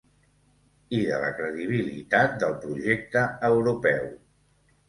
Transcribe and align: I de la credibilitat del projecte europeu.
I 0.99 1.01
de 1.09 1.19
la 1.25 1.29
credibilitat 1.41 2.33
del 2.45 2.57
projecte 2.65 3.27
europeu. 3.53 4.13